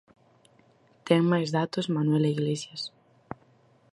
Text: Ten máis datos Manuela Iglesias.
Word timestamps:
Ten 1.07 1.21
máis 1.31 1.49
datos 1.57 1.91
Manuela 1.95 2.33
Iglesias. 2.35 2.81